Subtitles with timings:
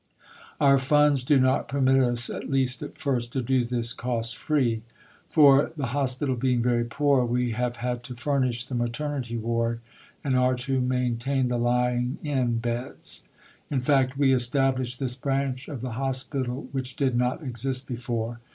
[0.59, 4.81] Our funds do not permit us, at least at first, to do this cost free.
[5.29, 9.79] For (the Hospital being very poor) we have had to furnish the Maternity Ward
[10.23, 13.29] and are to maintain the Lying in beds.
[13.69, 18.39] In fact, we establish this branch of the Hospital which did not exist before.